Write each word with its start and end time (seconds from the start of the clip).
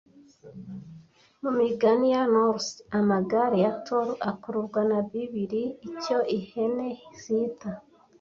Mu 1.41 1.49
migani 1.59 2.07
ya 2.15 2.23
Norse 2.33 2.75
Amagare 2.99 3.57
ya 3.65 3.71
Thor 3.85 4.07
akururwa 4.31 4.81
na 4.89 4.99
bibiri 5.09 5.63
icyo 5.89 6.17
Ihene 6.37 6.87
zita 7.21 7.71